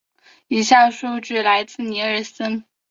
[0.47, 2.63] 以下数据来自尼尔森。